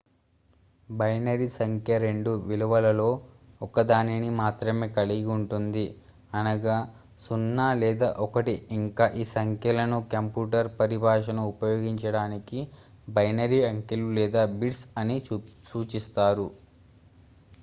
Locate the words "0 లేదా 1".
7.25-8.47